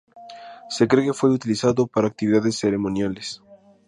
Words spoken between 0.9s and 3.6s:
que fue utilizado para actividades ceremoniales.